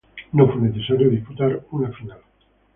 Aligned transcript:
No 0.31 0.47
fue 0.47 0.59
necesario 0.61 1.11
disputar 1.11 1.61
una 1.69 1.91
final. 1.91 2.21